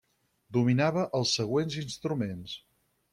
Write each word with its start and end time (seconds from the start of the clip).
Dominava 0.55 1.03
els 1.19 1.33
següents 1.39 1.77
instruments: 1.83 2.57